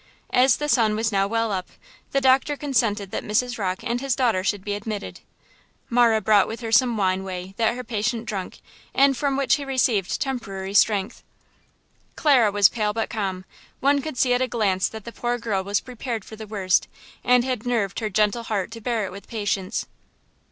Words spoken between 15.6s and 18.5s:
was prepared for the worst, and had nerved her gentle